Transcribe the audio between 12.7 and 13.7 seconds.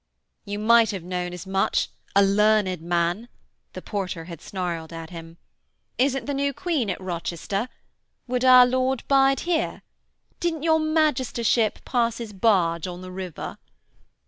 on the river?'